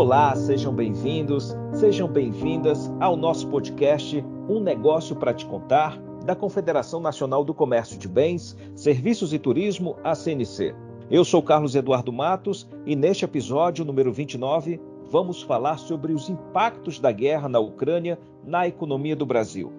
Olá, 0.00 0.34
sejam 0.34 0.72
bem-vindos, 0.72 1.54
sejam 1.74 2.08
bem-vindas 2.08 2.90
ao 3.00 3.14
nosso 3.18 3.46
podcast 3.48 4.24
Um 4.48 4.58
Negócio 4.58 5.14
para 5.14 5.34
Te 5.34 5.44
Contar, 5.44 6.00
da 6.24 6.34
Confederação 6.34 7.00
Nacional 7.00 7.44
do 7.44 7.52
Comércio 7.52 7.98
de 7.98 8.08
Bens, 8.08 8.56
Serviços 8.74 9.34
e 9.34 9.38
Turismo, 9.38 9.98
a 10.02 10.14
CNC. 10.14 10.74
Eu 11.10 11.22
sou 11.22 11.42
Carlos 11.42 11.74
Eduardo 11.74 12.10
Matos 12.10 12.66
e 12.86 12.96
neste 12.96 13.26
episódio 13.26 13.84
número 13.84 14.10
29 14.10 14.80
vamos 15.10 15.42
falar 15.42 15.76
sobre 15.76 16.14
os 16.14 16.30
impactos 16.30 16.98
da 16.98 17.12
guerra 17.12 17.46
na 17.46 17.60
Ucrânia 17.60 18.18
na 18.42 18.66
economia 18.66 19.14
do 19.14 19.26
Brasil. 19.26 19.70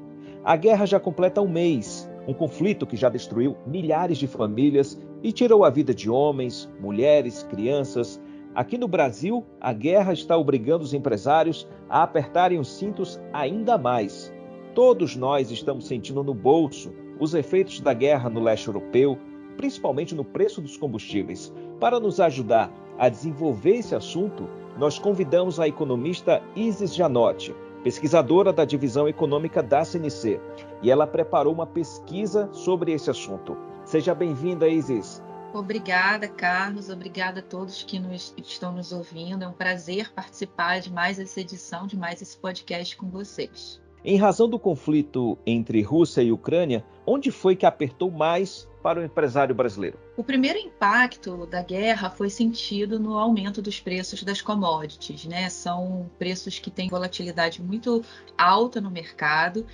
A 0.44 0.56
guerra 0.56 0.86
já 0.86 1.00
completa 1.00 1.42
um 1.42 1.50
mês, 1.50 2.08
um 2.28 2.34
conflito 2.36 2.86
que 2.86 2.96
já 2.96 3.10
destruiu 3.10 3.58
milhares 3.66 4.20
de 4.20 4.28
famílias 4.28 5.02
e 5.24 5.32
tirou 5.32 5.66
a 5.66 5.72
vida 5.72 5.96
de 5.96 6.12
homens, 6.12 6.70
mulheres, 6.80 7.42
crianças. 7.42 8.22
Aqui 8.54 8.78
no 8.78 8.88
Brasil, 8.88 9.46
a 9.62 9.72
guerra 9.72 10.12
está 10.12 10.36
obrigando 10.36 10.84
os 10.84 10.94
empresários 10.94 11.66
a 11.90 12.04
apertarem 12.04 12.60
os 12.60 12.68
cintos 12.68 13.18
ainda 13.32 13.78
mais. 13.78 14.34
Todos 14.76 15.16
nós 15.16 15.52
estamos 15.52 15.88
sentindo 15.88 16.22
no 16.22 16.34
bolso 16.34 16.94
os 17.18 17.34
efeitos 17.34 17.80
da 17.80 17.94
guerra 17.94 18.30
no 18.30 18.42
leste 18.42 18.68
europeu, 18.68 19.18
principalmente 19.56 20.14
no 20.14 20.26
preço 20.26 20.62
dos 20.62 20.76
combustíveis. 20.76 21.54
Para 21.80 21.98
nos 21.98 22.20
ajudar 22.20 22.70
a 22.98 23.08
desenvolver 23.08 23.76
esse 23.76 23.96
assunto, 23.96 24.50
nós 24.78 25.00
convidamos 25.00 25.58
a 25.58 25.68
economista 25.68 26.42
Isis 26.54 26.94
Janotti, 26.94 27.56
pesquisadora 27.86 28.52
da 28.52 28.66
divisão 28.66 29.08
econômica 29.08 29.64
da 29.64 29.86
CNC, 29.86 30.42
e 30.82 30.92
ela 30.92 31.08
preparou 31.08 31.54
uma 31.54 31.66
pesquisa 31.66 32.50
sobre 32.52 32.92
esse 32.92 33.10
assunto. 33.10 33.56
Seja 33.86 34.14
bem-vinda, 34.14 34.68
Isis. 34.68 35.24
Obrigada, 35.54 36.28
Carlos. 36.28 36.90
Obrigada 36.90 37.40
a 37.40 37.44
todos 37.44 37.84
que 37.84 38.00
nos, 38.00 38.34
estão 38.38 38.72
nos 38.72 38.92
ouvindo. 38.92 39.44
É 39.44 39.48
um 39.48 39.54
prazer 39.54 40.12
participar 40.14 40.80
de 40.80 40.92
mais 40.92 41.20
essa 41.20 41.42
edição, 41.42 41.86
de 41.86 41.98
mais 41.98 42.22
esse 42.22 42.38
podcast 42.38 42.96
com 42.96 43.10
vocês. 43.10 43.82
Em 44.04 44.18
razão 44.18 44.50
do 44.50 44.58
conflito 44.58 45.38
entre 45.46 45.82
Rússia 45.82 46.22
e 46.22 46.32
Ucrânia, 46.32 46.84
onde 47.06 47.30
foi 47.30 47.56
que 47.56 47.66
apertou 47.66 48.10
mais 48.10 48.68
para 48.82 49.00
o 49.00 49.04
empresário 49.04 49.54
brasileiro? 49.54 49.98
O 50.18 50.24
primeiro 50.24 50.58
impacto 50.58 51.46
da 51.46 51.62
guerra 51.62 52.10
foi 52.10 52.30
sentido 52.30 53.00
no 53.00 53.18
aumento 53.18 53.62
dos 53.62 53.80
preços 53.80 54.24
das 54.24 54.42
commodities, 54.42 55.26
né? 55.26 55.50
São 55.50 56.10
preços 56.18 56.60
que 56.60 56.70
têm 56.70 56.90
volatilidade 56.90 57.62
muito 57.62 58.04
alta 58.38 58.82
no 58.82 58.90
mercado 58.90 59.66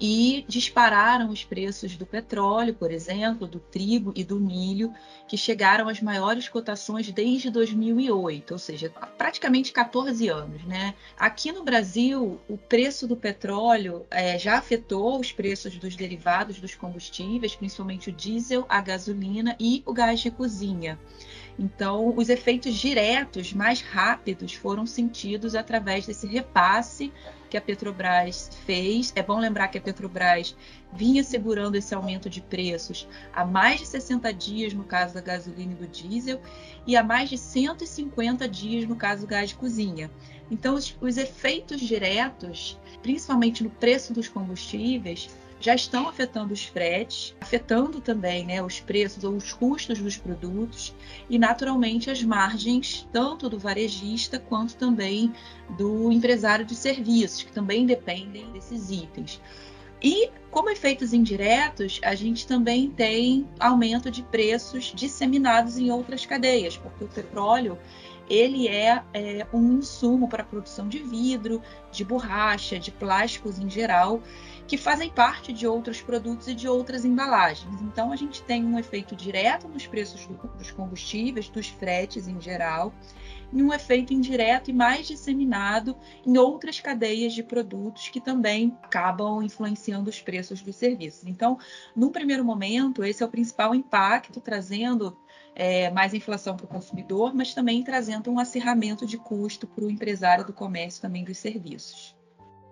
e 0.00 0.44
dispararam 0.48 1.30
os 1.30 1.44
preços 1.44 1.96
do 1.96 2.04
petróleo, 2.04 2.74
por 2.74 2.90
exemplo, 2.90 3.46
do 3.46 3.60
trigo 3.60 4.12
e 4.14 4.24
do 4.24 4.38
milho, 4.38 4.92
que 5.28 5.36
chegaram 5.36 5.88
às 5.88 6.00
maiores 6.00 6.48
cotações 6.48 7.10
desde 7.10 7.50
2008, 7.50 8.52
ou 8.52 8.58
seja, 8.58 8.90
praticamente 9.16 9.72
14 9.72 10.28
anos, 10.28 10.64
né? 10.64 10.94
Aqui 11.18 11.52
no 11.52 11.62
Brasil, 11.62 12.40
o 12.48 12.56
preço 12.56 13.06
do 13.06 13.16
petróleo 13.16 14.06
é, 14.10 14.38
já 14.38 14.58
afetou 14.58 15.20
os 15.20 15.32
preços 15.32 15.76
dos 15.76 15.94
derivados 15.94 16.60
dos 16.60 16.74
combustíveis, 16.74 17.54
principalmente 17.54 18.10
o 18.10 18.12
diesel, 18.12 18.47
a 18.68 18.80
gasolina 18.80 19.56
e 19.58 19.82
o 19.86 19.92
gás 19.92 20.20
de 20.20 20.30
cozinha. 20.30 20.98
Então, 21.58 22.14
os 22.16 22.28
efeitos 22.28 22.74
diretos 22.74 23.52
mais 23.52 23.80
rápidos 23.80 24.54
foram 24.54 24.86
sentidos 24.86 25.56
através 25.56 26.06
desse 26.06 26.26
repasse 26.26 27.12
que 27.50 27.56
a 27.56 27.60
Petrobras 27.60 28.50
fez. 28.64 29.12
É 29.16 29.22
bom 29.22 29.40
lembrar 29.40 29.68
que 29.68 29.78
a 29.78 29.80
Petrobras 29.80 30.54
vinha 30.92 31.24
segurando 31.24 31.74
esse 31.74 31.94
aumento 31.94 32.30
de 32.30 32.40
preços 32.40 33.08
há 33.32 33.44
mais 33.44 33.80
de 33.80 33.86
60 33.86 34.32
dias 34.32 34.72
no 34.72 34.84
caso 34.84 35.14
da 35.14 35.20
gasolina 35.20 35.72
e 35.72 35.76
do 35.76 35.88
diesel 35.88 36.40
e 36.86 36.96
há 36.96 37.02
mais 37.02 37.28
de 37.28 37.36
150 37.36 38.48
dias 38.48 38.86
no 38.86 38.94
caso 38.94 39.22
do 39.22 39.26
gás 39.26 39.48
de 39.48 39.56
cozinha. 39.56 40.10
Então, 40.50 40.74
os, 40.74 40.96
os 41.00 41.16
efeitos 41.16 41.80
diretos, 41.80 42.78
principalmente 43.02 43.64
no 43.64 43.70
preço 43.70 44.12
dos 44.12 44.28
combustíveis, 44.28 45.28
já 45.60 45.74
estão 45.74 46.08
afetando 46.08 46.52
os 46.52 46.64
fretes, 46.64 47.34
afetando 47.40 48.00
também 48.00 48.46
né, 48.46 48.62
os 48.62 48.80
preços 48.80 49.24
ou 49.24 49.34
os 49.34 49.52
custos 49.52 49.98
dos 49.98 50.16
produtos 50.16 50.94
e, 51.28 51.38
naturalmente, 51.38 52.10
as 52.10 52.22
margens 52.22 53.08
tanto 53.12 53.48
do 53.48 53.58
varejista 53.58 54.38
quanto 54.38 54.76
também 54.76 55.32
do 55.76 56.12
empresário 56.12 56.64
de 56.64 56.74
serviços, 56.74 57.42
que 57.42 57.52
também 57.52 57.84
dependem 57.86 58.50
desses 58.52 58.90
itens. 58.90 59.40
E, 60.00 60.30
como 60.50 60.70
efeitos 60.70 61.12
indiretos, 61.12 62.00
a 62.04 62.14
gente 62.14 62.46
também 62.46 62.88
tem 62.88 63.48
aumento 63.58 64.10
de 64.10 64.22
preços 64.22 64.92
disseminados 64.94 65.76
em 65.76 65.90
outras 65.90 66.24
cadeias, 66.24 66.76
porque 66.76 67.04
o 67.04 67.08
petróleo 67.08 67.76
ele 68.30 68.68
é, 68.68 69.02
é, 69.14 69.46
um 69.52 69.78
insumo 69.78 70.28
para 70.28 70.42
a 70.42 70.46
produção 70.46 70.86
de 70.86 70.98
vidro, 70.98 71.62
de 71.90 72.04
borracha, 72.04 72.78
de 72.78 72.90
plásticos 72.90 73.58
em 73.58 73.70
geral, 73.70 74.22
que 74.68 74.76
fazem 74.76 75.08
parte 75.08 75.50
de 75.50 75.66
outros 75.66 76.02
produtos 76.02 76.46
e 76.46 76.54
de 76.54 76.68
outras 76.68 77.02
embalagens. 77.02 77.80
Então, 77.80 78.12
a 78.12 78.16
gente 78.16 78.42
tem 78.42 78.62
um 78.62 78.78
efeito 78.78 79.16
direto 79.16 79.66
nos 79.66 79.86
preços 79.86 80.26
do, 80.26 80.34
dos 80.58 80.70
combustíveis, 80.70 81.48
dos 81.48 81.68
fretes 81.68 82.28
em 82.28 82.38
geral, 82.38 82.92
e 83.50 83.62
um 83.62 83.72
efeito 83.72 84.12
indireto 84.12 84.68
e 84.68 84.74
mais 84.74 85.08
disseminado 85.08 85.96
em 86.24 86.36
outras 86.36 86.80
cadeias 86.80 87.32
de 87.32 87.42
produtos 87.42 88.10
que 88.10 88.20
também 88.20 88.76
acabam 88.82 89.42
influenciando 89.42 90.10
os 90.10 90.20
preços 90.20 90.60
dos 90.60 90.76
serviços. 90.76 91.26
Então, 91.26 91.58
no 91.96 92.10
primeiro 92.10 92.44
momento, 92.44 93.02
esse 93.02 93.22
é 93.22 93.26
o 93.26 93.30
principal 93.30 93.74
impacto, 93.74 94.38
trazendo 94.38 95.16
é, 95.54 95.90
mais 95.90 96.12
inflação 96.12 96.54
para 96.54 96.66
o 96.66 96.68
consumidor, 96.68 97.34
mas 97.34 97.54
também 97.54 97.82
trazendo 97.82 98.30
um 98.30 98.38
acirramento 98.38 99.06
de 99.06 99.16
custo 99.16 99.66
para 99.66 99.86
o 99.86 99.90
empresário 99.90 100.44
do 100.44 100.52
comércio 100.52 101.00
também 101.00 101.24
dos 101.24 101.38
serviços. 101.38 102.14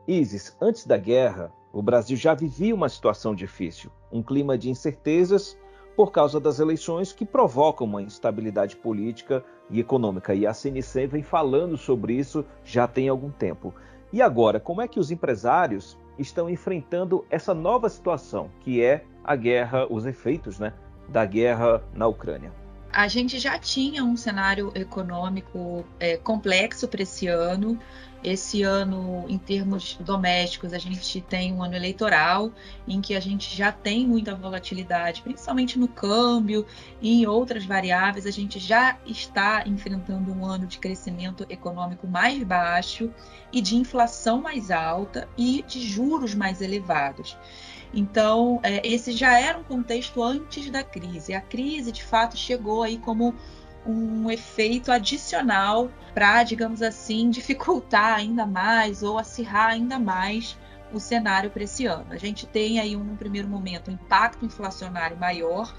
Isis, 0.06 0.54
antes 0.60 0.86
da 0.86 0.96
guerra, 0.96 1.52
o 1.76 1.82
Brasil 1.82 2.16
já 2.16 2.32
vivia 2.32 2.74
uma 2.74 2.88
situação 2.88 3.34
difícil, 3.34 3.90
um 4.10 4.22
clima 4.22 4.56
de 4.56 4.70
incertezas 4.70 5.58
por 5.94 6.10
causa 6.10 6.40
das 6.40 6.58
eleições 6.58 7.12
que 7.12 7.26
provocam 7.26 7.86
uma 7.86 8.00
instabilidade 8.00 8.74
política 8.76 9.44
e 9.68 9.78
econômica. 9.78 10.34
E 10.34 10.46
a 10.46 10.54
CNC 10.54 11.06
vem 11.06 11.22
falando 11.22 11.76
sobre 11.76 12.14
isso 12.14 12.46
já 12.64 12.88
tem 12.88 13.10
algum 13.10 13.30
tempo. 13.30 13.74
E 14.10 14.22
agora, 14.22 14.58
como 14.58 14.80
é 14.80 14.88
que 14.88 14.98
os 14.98 15.10
empresários 15.10 15.98
estão 16.18 16.48
enfrentando 16.48 17.26
essa 17.28 17.52
nova 17.52 17.90
situação, 17.90 18.50
que 18.60 18.82
é 18.82 19.04
a 19.22 19.36
guerra, 19.36 19.86
os 19.90 20.06
efeitos 20.06 20.58
né, 20.58 20.72
da 21.10 21.26
guerra 21.26 21.84
na 21.92 22.06
Ucrânia? 22.06 22.52
A 22.92 23.08
gente 23.08 23.38
já 23.38 23.58
tinha 23.58 24.04
um 24.04 24.16
cenário 24.16 24.72
econômico 24.74 25.84
é, 26.00 26.16
complexo 26.16 26.88
para 26.88 27.02
esse 27.02 27.26
ano. 27.26 27.78
Esse 28.24 28.62
ano, 28.62 29.24
em 29.28 29.38
termos 29.38 29.96
domésticos, 30.00 30.72
a 30.72 30.78
gente 30.78 31.20
tem 31.20 31.52
um 31.52 31.62
ano 31.62 31.76
eleitoral 31.76 32.50
em 32.88 33.00
que 33.00 33.14
a 33.14 33.20
gente 33.20 33.54
já 33.54 33.70
tem 33.70 34.04
muita 34.04 34.34
volatilidade, 34.34 35.22
principalmente 35.22 35.78
no 35.78 35.86
câmbio 35.86 36.66
e 37.00 37.20
em 37.20 37.26
outras 37.26 37.64
variáveis. 37.64 38.26
A 38.26 38.32
gente 38.32 38.58
já 38.58 38.98
está 39.06 39.62
enfrentando 39.66 40.32
um 40.32 40.44
ano 40.44 40.66
de 40.66 40.78
crescimento 40.78 41.46
econômico 41.48 42.08
mais 42.08 42.42
baixo 42.42 43.12
e 43.52 43.60
de 43.60 43.76
inflação 43.76 44.40
mais 44.40 44.72
alta 44.72 45.28
e 45.36 45.62
de 45.68 45.80
juros 45.80 46.34
mais 46.34 46.60
elevados. 46.60 47.36
Então, 47.92 48.60
é, 48.62 48.86
esse 48.86 49.12
já 49.12 49.38
era 49.38 49.58
um 49.58 49.62
contexto 49.62 50.22
antes 50.22 50.70
da 50.70 50.82
crise. 50.82 51.34
A 51.34 51.40
crise, 51.40 51.92
de 51.92 52.04
fato, 52.04 52.36
chegou 52.36 52.82
aí 52.82 52.98
como 52.98 53.34
um 53.86 54.30
efeito 54.30 54.90
adicional 54.90 55.88
para, 56.12 56.42
digamos 56.42 56.82
assim, 56.82 57.30
dificultar 57.30 58.14
ainda 58.14 58.44
mais 58.44 59.02
ou 59.02 59.18
acirrar 59.18 59.68
ainda 59.68 59.98
mais 59.98 60.56
o 60.92 61.00
cenário 61.00 61.50
para 61.50 61.64
esse 61.64 61.86
ano. 61.86 62.06
A 62.10 62.16
gente 62.16 62.46
tem 62.46 62.78
aí, 62.80 62.96
um, 62.96 63.16
primeiro 63.16 63.48
momento, 63.48 63.90
um 63.90 63.94
impacto 63.94 64.44
inflacionário 64.44 65.16
maior 65.16 65.72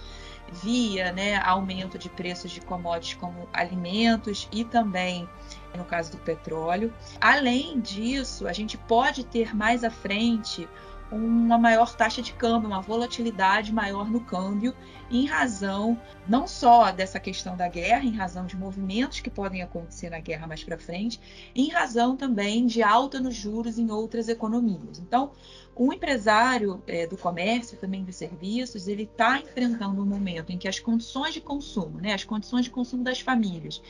via 0.63 1.12
né, 1.12 1.38
aumento 1.38 1.97
de 1.97 2.09
preços 2.09 2.51
de 2.51 2.62
commodities 2.62 3.17
como 3.20 3.49
alimentos 3.52 4.47
e 4.52 4.64
também 4.64 5.28
no 5.76 5.84
caso 5.84 6.11
do 6.11 6.17
petróleo. 6.17 6.93
Além 7.20 7.79
disso, 7.79 8.47
a 8.47 8.53
gente 8.53 8.78
pode 8.78 9.23
ter 9.23 9.55
mais 9.55 9.84
à 9.84 9.90
frente 9.90 10.67
uma 11.12 11.58
maior 11.58 11.96
taxa 11.96 12.22
de 12.22 12.34
câmbio, 12.34 12.68
uma 12.68 12.82
volatilidade 12.82 13.74
maior 13.74 14.09
no 14.09 14.20
câmbio, 14.20 14.76
em 15.09 15.26
razão 15.26 16.00
não 16.28 16.46
só 16.48 16.92
dessa 16.92 17.20
questão 17.20 17.56
da 17.56 17.68
guerra, 17.68 18.04
em 18.04 18.16
razão 18.16 18.46
de 18.46 18.58
movimentos 18.58 19.22
que 19.22 19.30
podem 19.30 19.62
acontecer 19.62 20.09
na 20.09 20.20
guerra 20.20 20.48
mais 20.48 20.64
para 20.64 20.78
frente, 20.78 21.20
em 21.56 21.70
razão 21.70 22.18
também 22.18 22.66
de 22.66 22.84
alta 22.84 23.20
nos 23.20 23.36
juros 23.36 23.80
em 23.80 23.90
outras 23.90 24.28
economias. 24.28 25.00
Então, 25.00 25.32
o 25.74 25.94
empresário 25.94 26.84
é, 26.88 27.06
do 27.06 27.16
comércio, 27.16 27.78
também 27.78 28.04
dos 28.04 28.16
serviços, 28.16 28.88
ele 28.88 29.04
está 29.04 29.40
enfrentando 29.40 30.02
um 30.02 30.06
momento 30.06 30.52
em 30.52 30.58
que 30.58 30.68
as 30.68 30.80
condições 30.80 31.34
de 31.34 31.40
consumo, 31.40 32.00
né, 32.02 32.14
as 32.14 32.24
condições 32.24 32.66
de 32.66 32.72
consumo 32.72 33.04
das 33.04 33.22
famílias, 33.22 33.82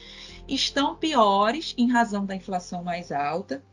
estão 0.47 0.95
piores 0.95 1.73
em 1.77 1.89
razão 1.89 2.25
da 2.25 2.35
inflação 2.35 2.83
mais 2.83 3.11
alta. 3.11 3.63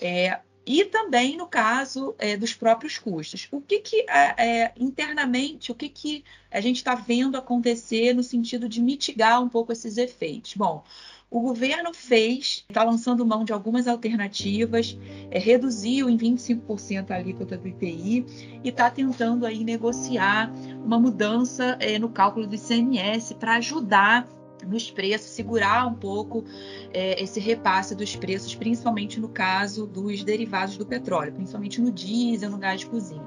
É, 0.00 0.40
e 0.66 0.84
também 0.84 1.36
no 1.36 1.46
caso 1.46 2.14
é, 2.18 2.36
dos 2.36 2.54
próprios 2.54 2.98
custos. 2.98 3.48
O 3.50 3.60
que, 3.60 3.80
que 3.80 4.06
é, 4.08 4.62
é 4.64 4.72
internamente, 4.78 5.70
o 5.70 5.74
que, 5.74 5.88
que 5.88 6.24
a 6.50 6.60
gente 6.60 6.76
está 6.76 6.94
vendo 6.94 7.36
acontecer 7.36 8.14
no 8.14 8.22
sentido 8.22 8.68
de 8.68 8.80
mitigar 8.80 9.42
um 9.42 9.48
pouco 9.48 9.72
esses 9.72 9.96
efeitos? 9.96 10.54
Bom, 10.54 10.82
o 11.30 11.40
governo 11.40 11.92
fez, 11.92 12.64
está 12.68 12.84
lançando 12.84 13.26
mão 13.26 13.44
de 13.44 13.52
algumas 13.52 13.88
alternativas, 13.88 14.96
é, 15.30 15.38
reduziu 15.38 16.08
em 16.08 16.16
25% 16.16 17.10
a 17.10 17.16
alíquota 17.16 17.58
do 17.58 17.66
IPI 17.66 18.24
e 18.62 18.68
está 18.68 18.88
tentando 18.90 19.44
aí 19.44 19.64
negociar 19.64 20.52
uma 20.84 20.98
mudança 20.98 21.76
é, 21.80 21.98
no 21.98 22.08
cálculo 22.08 22.46
do 22.46 22.54
ICMS 22.54 23.34
para 23.34 23.56
ajudar 23.56 24.28
nos 24.66 24.90
preços, 24.90 25.30
segurar 25.30 25.86
um 25.86 25.94
pouco 25.94 26.44
é, 26.92 27.22
esse 27.22 27.40
repasse 27.40 27.94
dos 27.94 28.16
preços, 28.16 28.54
principalmente 28.54 29.20
no 29.20 29.28
caso 29.28 29.86
dos 29.86 30.22
derivados 30.24 30.76
do 30.76 30.86
petróleo, 30.86 31.32
principalmente 31.32 31.80
no 31.80 31.90
diesel, 31.90 32.50
no 32.50 32.58
gás 32.58 32.80
de 32.80 32.86
cozinha. 32.86 33.26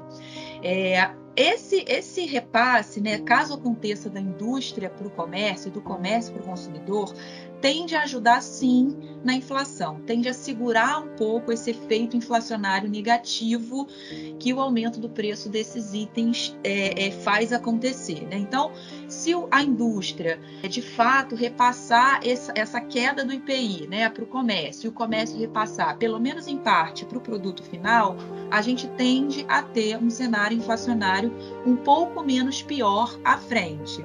É, 0.63 1.11
esse, 1.37 1.85
esse 1.87 2.25
repasse, 2.25 2.99
né, 2.99 3.19
caso 3.19 3.53
aconteça 3.53 4.09
da 4.09 4.19
indústria 4.19 4.89
para 4.89 5.05
o 5.05 5.11
comércio, 5.11 5.69
do 5.69 5.79
comércio 5.79 6.33
para 6.33 6.41
o 6.41 6.45
consumidor, 6.47 7.13
tende 7.61 7.95
a 7.95 8.01
ajudar 8.01 8.41
sim 8.41 8.97
na 9.23 9.35
inflação, 9.35 10.01
tende 10.01 10.27
a 10.27 10.33
segurar 10.33 10.99
um 10.99 11.09
pouco 11.15 11.51
esse 11.51 11.69
efeito 11.69 12.17
inflacionário 12.17 12.89
negativo 12.89 13.87
que 14.39 14.51
o 14.51 14.59
aumento 14.59 14.99
do 14.99 15.09
preço 15.09 15.47
desses 15.47 15.93
itens 15.93 16.57
é, 16.63 17.05
é, 17.05 17.11
faz 17.11 17.53
acontecer. 17.53 18.21
Né? 18.23 18.37
Então, 18.37 18.71
se 19.07 19.31
a 19.51 19.61
indústria 19.61 20.39
de 20.67 20.81
fato 20.81 21.35
repassar 21.35 22.19
essa, 22.23 22.51
essa 22.55 22.81
queda 22.81 23.23
do 23.23 23.33
IPI 23.33 23.87
né, 23.87 24.09
para 24.09 24.23
o 24.23 24.27
comércio, 24.27 24.87
e 24.87 24.89
o 24.89 24.93
comércio 24.93 25.39
repassar, 25.39 25.97
pelo 25.97 26.19
menos 26.19 26.47
em 26.47 26.57
parte, 26.57 27.05
para 27.05 27.17
o 27.17 27.21
produto 27.21 27.63
final, 27.63 28.15
a 28.51 28.61
gente 28.61 28.87
tende 28.89 29.45
a 29.47 29.61
ter 29.61 29.97
um 29.97 30.09
cenário 30.09 30.57
inflacionário 30.57 31.33
um 31.65 31.75
pouco 31.75 32.23
menos 32.23 32.61
pior 32.61 33.17
à 33.23 33.37
frente. 33.37 34.03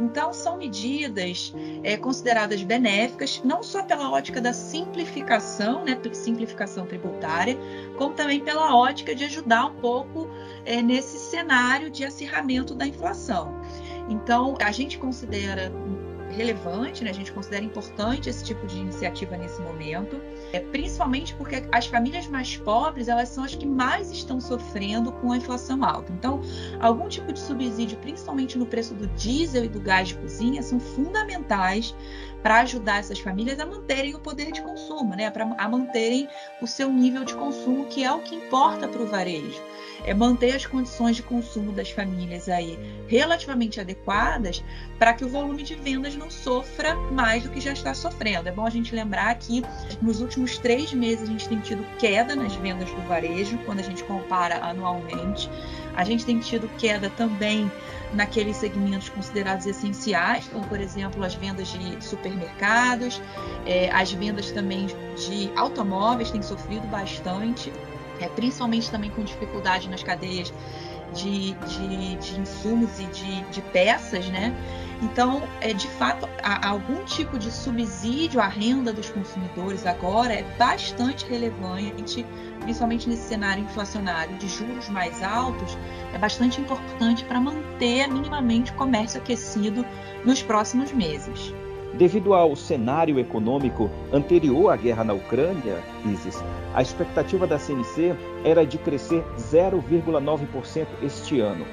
Então, 0.00 0.32
são 0.32 0.56
medidas 0.56 1.54
é, 1.82 1.96
consideradas 1.96 2.62
benéficas, 2.62 3.40
não 3.44 3.62
só 3.62 3.82
pela 3.82 4.10
ótica 4.10 4.40
da 4.40 4.52
simplificação, 4.52 5.84
né, 5.84 5.98
simplificação 6.12 6.86
tributária, 6.86 7.56
como 7.96 8.14
também 8.14 8.40
pela 8.40 8.74
ótica 8.74 9.14
de 9.14 9.24
ajudar 9.24 9.66
um 9.66 9.74
pouco 9.74 10.28
é, 10.64 10.82
nesse 10.82 11.18
cenário 11.18 11.90
de 11.90 12.04
acirramento 12.04 12.74
da 12.74 12.86
inflação. 12.86 13.54
Então, 14.12 14.56
a 14.60 14.70
gente 14.70 14.98
considera 14.98 15.72
relevante, 16.32 17.04
né? 17.04 17.10
a 17.10 17.14
gente 17.14 17.32
considera 17.32 17.64
importante 17.64 18.28
esse 18.28 18.44
tipo 18.44 18.66
de 18.66 18.78
iniciativa 18.78 19.36
nesse 19.36 19.60
momento, 19.60 20.20
é, 20.52 20.60
principalmente 20.60 21.34
porque 21.34 21.62
as 21.70 21.86
famílias 21.86 22.26
mais 22.26 22.56
pobres 22.56 23.08
elas 23.08 23.28
são 23.28 23.44
as 23.44 23.54
que 23.54 23.66
mais 23.66 24.10
estão 24.10 24.40
sofrendo 24.40 25.12
com 25.12 25.32
a 25.32 25.36
inflação 25.36 25.84
alta. 25.84 26.12
Então, 26.12 26.40
algum 26.80 27.08
tipo 27.08 27.32
de 27.32 27.38
subsídio, 27.38 27.98
principalmente 27.98 28.58
no 28.58 28.66
preço 28.66 28.94
do 28.94 29.06
diesel 29.08 29.64
e 29.64 29.68
do 29.68 29.80
gás 29.80 30.08
de 30.08 30.14
cozinha, 30.16 30.62
são 30.62 30.80
fundamentais 30.80 31.94
para 32.42 32.60
ajudar 32.60 32.98
essas 32.98 33.20
famílias 33.20 33.60
a 33.60 33.66
manterem 33.66 34.14
o 34.14 34.18
poder 34.18 34.52
de 34.52 34.62
consumo, 34.62 35.14
né? 35.14 35.30
Para 35.30 35.44
a 35.56 35.68
manterem 35.68 36.28
o 36.60 36.66
seu 36.66 36.92
nível 36.92 37.24
de 37.24 37.34
consumo, 37.34 37.86
que 37.86 38.04
é 38.04 38.12
o 38.12 38.20
que 38.20 38.34
importa 38.34 38.88
para 38.88 39.02
o 39.02 39.06
varejo 39.06 39.62
é 40.04 40.12
manter 40.12 40.54
as 40.54 40.66
condições 40.66 41.16
de 41.16 41.22
consumo 41.22 41.72
das 41.72 41.90
famílias 41.90 42.48
aí 42.48 42.78
relativamente 43.06 43.80
adequadas 43.80 44.62
para 44.98 45.12
que 45.14 45.24
o 45.24 45.28
volume 45.28 45.62
de 45.62 45.74
vendas 45.74 46.14
não 46.14 46.30
sofra 46.30 46.94
mais 46.94 47.42
do 47.42 47.50
que 47.50 47.60
já 47.60 47.72
está 47.72 47.94
sofrendo. 47.94 48.48
É 48.48 48.52
bom 48.52 48.66
a 48.66 48.70
gente 48.70 48.94
lembrar 48.94 49.34
que 49.36 49.62
nos 50.00 50.20
últimos 50.20 50.58
três 50.58 50.92
meses 50.92 51.28
a 51.28 51.32
gente 51.32 51.48
tem 51.48 51.60
tido 51.60 51.84
queda 51.98 52.34
nas 52.34 52.54
vendas 52.56 52.90
do 52.90 53.00
varejo, 53.02 53.58
quando 53.64 53.80
a 53.80 53.84
gente 53.84 54.02
compara 54.04 54.64
anualmente. 54.64 55.50
A 55.94 56.04
gente 56.04 56.24
tem 56.24 56.38
tido 56.38 56.68
queda 56.78 57.10
também 57.10 57.70
naqueles 58.12 58.56
segmentos 58.56 59.08
considerados 59.08 59.66
essenciais, 59.66 60.48
como 60.48 60.66
por 60.66 60.80
exemplo 60.80 61.22
as 61.24 61.34
vendas 61.34 61.68
de 61.68 62.02
supermercados, 62.04 63.20
é, 63.66 63.90
as 63.90 64.12
vendas 64.12 64.50
também 64.50 64.86
de 64.86 65.50
automóveis 65.56 66.30
têm 66.30 66.42
sofrido 66.42 66.86
bastante 66.88 67.72
é, 68.22 68.28
principalmente 68.28 68.90
também 68.90 69.10
com 69.10 69.22
dificuldade 69.24 69.88
nas 69.88 70.02
cadeias 70.02 70.52
de, 71.14 71.52
de, 71.52 72.16
de 72.16 72.40
insumos 72.40 72.98
e 72.98 73.04
de, 73.06 73.40
de, 73.50 73.60
peças, 73.60 74.26
né? 74.28 74.54
Então, 75.02 75.42
é, 75.60 75.72
de 75.72 75.88
fato, 75.88 76.28
algum 76.64 77.04
tipo 77.04 77.36
de 77.36 77.50
subsídio 77.50 78.40
à 78.40 78.46
renda 78.46 78.92
dos 78.92 79.10
consumidores 79.10 79.84
agora 79.84 80.32
é 80.32 80.44
bastante 80.56 81.26
relevante, 81.26 82.24
principalmente 82.60 83.08
nesse 83.08 83.22
cenário 83.22 83.64
inflacionário 83.64 84.36
de 84.38 84.48
juros 84.48 84.88
mais 84.88 85.20
altos, 85.20 85.76
é 86.14 86.18
bastante 86.18 86.60
importante 86.60 87.24
para 87.24 87.40
manter 87.40 88.06
minimamente 88.06 88.70
o 88.70 88.74
comércio 88.74 89.20
aquecido 89.20 89.84
nos 90.24 90.40
próximos 90.40 90.92
meses. 90.92 91.52
Devido 91.94 92.32
ao 92.32 92.56
cenário 92.56 93.18
econômico 93.18 93.90
anterior 94.12 94.70
à 94.70 94.76
guerra 94.76 95.04
na 95.04 95.12
Ucrânia, 95.12 95.82
Isis, 96.06 96.42
a 96.74 96.80
expectativa 96.80 97.46
da 97.46 97.58
CNC 97.58 98.14
era 98.44 98.64
de 98.64 98.78
crescer 98.78 99.22
0,9% 99.36 100.86
este 101.02 101.40
ano. 101.40 101.66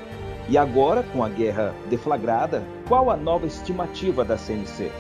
E 0.50 0.58
agora, 0.58 1.04
com 1.04 1.24
a 1.24 1.30
guerra 1.30 1.76
deflagrada, 1.92 2.66
qual 2.88 3.12
a 3.12 3.16
nova 3.16 3.46
estimativa 3.46 4.26
da 4.26 4.36
CNC? 4.36 4.92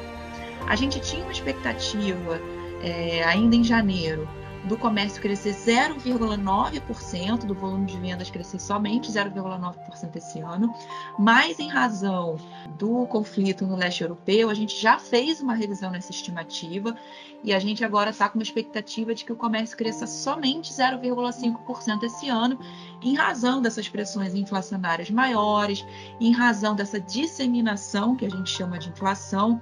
A 0.68 0.75
gente 0.75 1.00
tinha 1.00 1.24
uma 1.24 1.31
expectativa 1.31 2.40
é, 2.84 3.24
ainda 3.24 3.56
em 3.56 3.63
janeiro 3.63 4.30
do 4.66 4.78
comércio 4.78 5.22
crescer 5.22 5.54
0,9%, 5.54 7.46
do 7.46 7.54
volume 7.54 7.86
de 7.86 7.98
vendas 7.98 8.30
crescer 8.30 8.60
somente 8.60 9.12
0,9% 9.12 10.16
esse 10.16 10.40
ano, 10.40 10.74
mas 11.18 11.60
em 11.60 11.70
razão 11.70 12.36
do 12.78 13.06
conflito 13.08 13.66
no 13.66 13.76
leste 13.76 14.02
europeu, 14.02 14.50
a 14.50 14.54
gente 14.54 14.80
já 14.80 15.00
fez 15.00 15.42
uma 15.42 15.54
revisão 15.54 15.92
nessa 15.92 16.12
estimativa 16.12 16.96
e 17.44 17.54
a 17.54 17.60
gente 17.60 17.86
agora 17.86 18.10
está 18.10 18.28
com 18.28 18.38
uma 18.38 18.44
expectativa 18.44 19.16
de 19.16 19.24
que 19.24 19.32
o 19.32 19.36
comércio 19.36 19.78
cresça 19.78 20.06
somente 20.06 20.74
0,5% 20.74 22.04
esse 22.04 22.28
ano, 22.28 22.60
em 23.02 23.16
razão 23.16 23.62
dessas 23.62 23.88
pressões 23.88 24.36
inflacionárias 24.36 25.10
maiores, 25.10 25.86
em 26.20 26.32
razão 26.32 26.76
dessa 26.76 27.00
disseminação 27.00 28.16
que 28.16 28.26
a 28.26 28.30
gente 28.30 28.50
chama 28.50 28.78
de 28.78 28.90
inflação, 28.90 29.62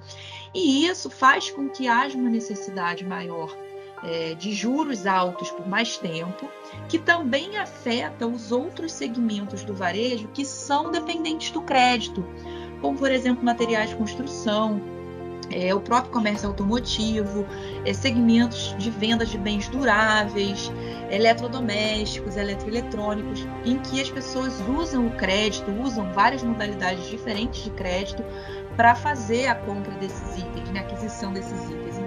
e 0.52 0.86
isso 0.86 1.08
faz 1.08 1.50
com 1.50 1.68
que 1.68 1.86
haja 1.86 2.18
uma 2.18 2.30
necessidade 2.30 3.04
maior 3.04 3.54
é, 4.02 4.34
de 4.34 4.52
juros 4.52 5.06
altos 5.06 5.50
por 5.50 5.66
mais 5.66 5.96
tempo, 5.96 6.48
que 6.88 6.98
também 6.98 7.56
afeta 7.56 8.26
os 8.26 8.52
outros 8.52 8.92
segmentos 8.92 9.64
do 9.64 9.74
varejo 9.74 10.28
que 10.28 10.44
são 10.44 10.90
dependentes 10.90 11.50
do 11.50 11.62
crédito, 11.62 12.24
como, 12.80 12.96
por 12.96 13.10
exemplo, 13.10 13.44
materiais 13.44 13.90
de 13.90 13.96
construção, 13.96 14.80
é, 15.50 15.74
o 15.74 15.80
próprio 15.80 16.12
comércio 16.12 16.48
automotivo, 16.48 17.46
é, 17.84 17.92
segmentos 17.92 18.74
de 18.78 18.90
vendas 18.90 19.28
de 19.30 19.38
bens 19.38 19.68
duráveis, 19.68 20.70
eletrodomésticos, 21.10 22.36
eletroeletrônicos, 22.36 23.46
em 23.64 23.78
que 23.78 24.00
as 24.00 24.10
pessoas 24.10 24.60
usam 24.68 25.06
o 25.06 25.10
crédito, 25.12 25.70
usam 25.82 26.12
várias 26.12 26.42
modalidades 26.42 27.08
diferentes 27.08 27.64
de 27.64 27.70
crédito 27.70 28.22
para 28.76 28.94
fazer 28.94 29.46
a 29.46 29.54
compra 29.54 29.92
desses 29.94 30.38
itens, 30.38 30.70
né, 30.70 30.80
a 30.80 30.82
aquisição 30.82 31.32
desses 31.32 31.64
itens. 31.64 31.97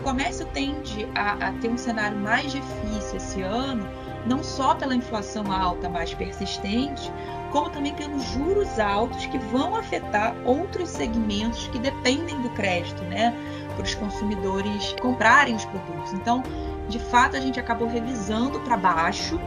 O 0.00 0.02
comércio 0.02 0.46
tende 0.46 1.06
a, 1.14 1.32
a, 1.32 1.52
ter 1.60 1.68
um 1.68 1.76
cenário 1.76 2.16
mais 2.16 2.50
difícil 2.50 3.18
esse 3.18 3.42
ano, 3.42 3.86
não 4.24 4.42
só 4.42 4.74
pela 4.74 4.94
inflação 4.94 5.52
alta 5.52 5.90
mais 5.90 6.14
persistente, 6.14 7.12
como 7.52 7.68
também 7.68 7.94
pelos 7.94 8.22
juros 8.30 8.80
altos 8.80 9.26
que 9.26 9.36
vão 9.36 9.76
afetar 9.76 10.34
outros 10.46 10.88
segmentos 10.88 11.68
que 11.68 11.78
dependem 11.78 12.40
do 12.40 12.48
crédito, 12.50 13.02
né? 13.04 13.36
Para 13.76 13.84
os 13.84 13.94
consumidores 13.94 14.94
comprarem 15.02 15.54
os 15.54 15.66
produtos. 15.66 16.14
Então, 16.14 16.42
de 16.88 16.98
fato, 16.98 17.36
a 17.36 17.40
gente 17.40 17.60
acabou 17.60 17.86
revisando 17.86 18.58
para 18.60 18.78
baixo. 18.78 19.38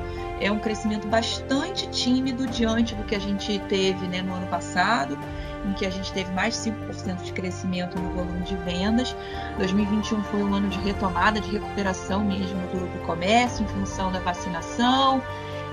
É 0.44 0.52
um 0.52 0.60
crescimento 0.60 1.08
bastante 1.08 1.88
tímido 1.88 2.46
diante 2.48 2.94
do 2.94 3.04
que 3.06 3.16
a 3.16 3.20
gente 3.20 3.58
teve 3.70 4.08
né, 4.08 4.22
no 4.22 4.34
ano 4.34 4.48
passado 4.48 5.18
em 5.66 5.72
que 5.72 5.86
a 5.86 5.90
gente 5.90 6.12
teve 6.12 6.30
mais 6.34 6.62
de 6.62 6.72
5% 6.72 7.24
de 7.24 7.32
crescimento 7.32 7.98
no 7.98 8.10
volume 8.10 8.42
de 8.42 8.54
vendas. 8.58 9.16
2021 9.58 10.22
foi 10.24 10.44
um 10.44 10.54
ano 10.54 10.68
de 10.68 10.78
retomada, 10.80 11.40
de 11.40 11.50
recuperação 11.50 12.26
mesmo 12.26 12.60
do, 12.68 12.92
do 12.92 13.06
comércio, 13.06 13.64
em 13.64 13.68
função 13.68 14.12
da 14.12 14.20
vacinação, 14.20 15.24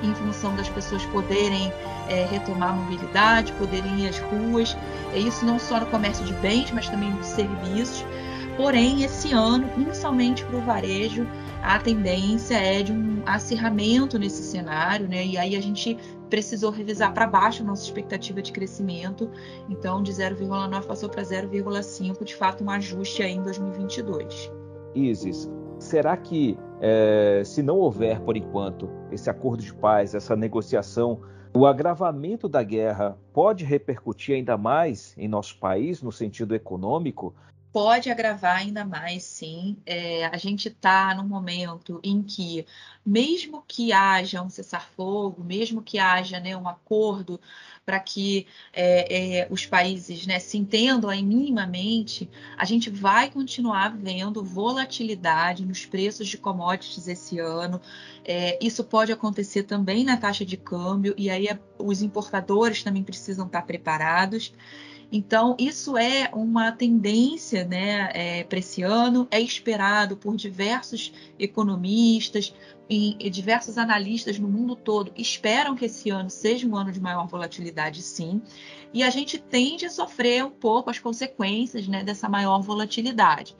em 0.04 0.14
função 0.14 0.54
das 0.54 0.68
pessoas 0.68 1.04
poderem 1.06 1.72
é, 2.08 2.24
retomar 2.30 2.70
a 2.70 2.72
mobilidade, 2.72 3.52
poderem 3.54 4.04
ir 4.04 4.08
às 4.08 4.18
ruas. 4.20 4.76
É 5.12 5.18
isso 5.18 5.44
não 5.44 5.58
só 5.58 5.80
no 5.80 5.86
comércio 5.86 6.24
de 6.24 6.32
bens, 6.34 6.70
mas 6.70 6.88
também 6.88 7.10
de 7.16 7.26
serviços. 7.26 8.04
Porém, 8.56 9.02
esse 9.02 9.32
ano, 9.32 9.68
principalmente 9.70 10.44
para 10.44 10.56
o 10.56 10.60
varejo, 10.60 11.26
a 11.62 11.78
tendência 11.78 12.54
é 12.54 12.82
de 12.82 12.92
um 12.92 13.22
acirramento 13.26 14.18
nesse 14.18 14.42
cenário, 14.42 15.08
né? 15.08 15.24
E 15.24 15.36
aí 15.36 15.56
a 15.56 15.60
gente 15.60 15.96
precisou 16.28 16.70
revisar 16.70 17.12
para 17.12 17.26
baixo 17.26 17.62
a 17.62 17.66
nossa 17.66 17.82
expectativa 17.84 18.40
de 18.40 18.52
crescimento. 18.52 19.30
Então, 19.68 20.02
de 20.02 20.12
0,9 20.12 20.86
passou 20.86 21.08
para 21.08 21.22
0,5, 21.22 22.24
de 22.24 22.34
fato, 22.34 22.64
um 22.64 22.70
ajuste 22.70 23.22
aí 23.22 23.32
em 23.32 23.42
2022. 23.42 24.50
Isis, 24.94 25.50
será 25.78 26.16
que 26.16 26.56
é, 26.80 27.42
se 27.44 27.62
não 27.62 27.76
houver, 27.76 28.20
por 28.20 28.36
enquanto, 28.36 28.88
esse 29.10 29.28
acordo 29.28 29.62
de 29.62 29.74
paz, 29.74 30.14
essa 30.14 30.34
negociação, 30.34 31.20
o 31.52 31.66
agravamento 31.66 32.48
da 32.48 32.62
guerra 32.62 33.18
pode 33.32 33.64
repercutir 33.64 34.36
ainda 34.36 34.56
mais 34.56 35.14
em 35.18 35.28
nosso 35.28 35.58
país, 35.58 36.00
no 36.00 36.12
sentido 36.12 36.54
econômico? 36.54 37.34
Pode 37.72 38.10
agravar 38.10 38.56
ainda 38.56 38.84
mais, 38.84 39.22
sim. 39.22 39.76
É, 39.86 40.26
a 40.26 40.36
gente 40.36 40.68
está 40.68 41.14
num 41.14 41.26
momento 41.26 42.00
em 42.02 42.22
que, 42.22 42.66
mesmo 43.04 43.64
que 43.66 43.92
haja 43.92 44.42
um 44.42 44.50
cessar-fogo, 44.50 45.44
mesmo 45.44 45.82
que 45.82 45.98
haja 45.98 46.40
né, 46.40 46.56
um 46.56 46.68
acordo 46.68 47.40
para 47.86 47.98
que 47.98 48.46
é, 48.72 49.40
é, 49.40 49.48
os 49.50 49.66
países 49.66 50.26
né, 50.26 50.38
se 50.38 50.58
entendam 50.58 51.08
aí 51.08 51.22
minimamente, 51.22 52.28
a 52.56 52.64
gente 52.64 52.90
vai 52.90 53.30
continuar 53.30 53.96
vendo 53.96 54.44
volatilidade 54.44 55.64
nos 55.64 55.86
preços 55.86 56.28
de 56.28 56.38
commodities 56.38 57.08
esse 57.08 57.38
ano. 57.38 57.80
É, 58.24 58.58
isso 58.64 58.84
pode 58.84 59.12
acontecer 59.12 59.62
também 59.62 60.04
na 60.04 60.16
taxa 60.16 60.44
de 60.44 60.56
câmbio, 60.56 61.14
e 61.16 61.30
aí 61.30 61.48
os 61.78 62.02
importadores 62.02 62.82
também 62.82 63.02
precisam 63.02 63.46
estar 63.46 63.62
preparados. 63.62 64.52
Então, 65.12 65.56
isso 65.58 65.96
é 65.98 66.30
uma 66.32 66.70
tendência 66.70 67.64
né, 67.64 68.10
é, 68.12 68.44
para 68.44 68.58
esse 68.60 68.82
ano, 68.82 69.26
é 69.30 69.40
esperado 69.40 70.16
por 70.16 70.36
diversos 70.36 71.12
economistas 71.38 72.54
e, 72.88 73.16
e 73.18 73.28
diversos 73.28 73.76
analistas 73.76 74.38
no 74.38 74.48
mundo 74.48 74.76
todo. 74.76 75.12
Esperam 75.16 75.74
que 75.74 75.86
esse 75.86 76.10
ano 76.10 76.30
seja 76.30 76.66
um 76.66 76.76
ano 76.76 76.92
de 76.92 77.00
maior 77.00 77.26
volatilidade, 77.26 78.02
sim, 78.02 78.40
e 78.92 79.02
a 79.02 79.10
gente 79.10 79.38
tende 79.38 79.86
a 79.86 79.90
sofrer 79.90 80.44
um 80.44 80.50
pouco 80.50 80.90
as 80.90 80.98
consequências 80.98 81.88
né, 81.88 82.04
dessa 82.04 82.28
maior 82.28 82.60
volatilidade. 82.60 83.56